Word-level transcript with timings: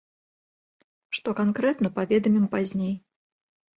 Што 1.19 1.29
канкрэтна, 1.41 1.93
паведамім 1.99 2.45
пазней. 2.55 2.93